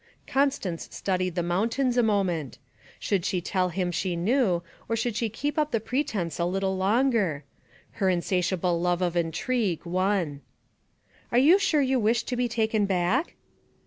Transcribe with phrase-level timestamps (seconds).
[0.25, 2.57] Constance studied the mountains a moment.
[2.97, 6.75] Should she tell him she knew, or should she keep up the pretence a little
[6.75, 7.43] longer?
[8.01, 10.41] Her insatiable love of intrigue won.
[11.31, 13.35] 'Are you sure you wish to be taken back?'